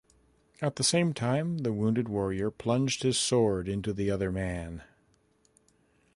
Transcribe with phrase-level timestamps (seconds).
[0.63, 4.81] At the same time, the wounded warrior plunged his sword into the other man.